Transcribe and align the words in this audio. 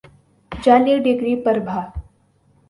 جعلی 0.51 0.95
ڈگری 1.03 1.35
پر 1.43 1.55
بھا 1.65 1.81